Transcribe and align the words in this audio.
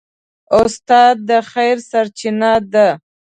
استاد 0.61 1.15
د 1.29 1.31
خیر 1.51 1.77
سرچینه 1.89 2.51
ده. 2.73 2.87